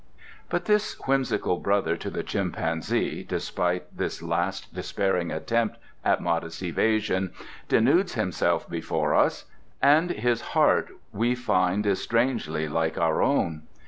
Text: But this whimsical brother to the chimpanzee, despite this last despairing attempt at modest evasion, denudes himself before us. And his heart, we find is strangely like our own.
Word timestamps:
But 0.49 0.65
this 0.65 0.95
whimsical 1.05 1.57
brother 1.57 1.95
to 1.95 2.09
the 2.09 2.23
chimpanzee, 2.23 3.23
despite 3.23 3.95
this 3.95 4.23
last 4.23 4.73
despairing 4.73 5.29
attempt 5.29 5.77
at 6.03 6.19
modest 6.23 6.63
evasion, 6.63 7.33
denudes 7.69 8.15
himself 8.15 8.67
before 8.67 9.13
us. 9.13 9.45
And 9.79 10.09
his 10.09 10.41
heart, 10.57 10.89
we 11.13 11.35
find 11.35 11.85
is 11.85 12.01
strangely 12.01 12.67
like 12.67 12.97
our 12.97 13.21
own. 13.21 13.67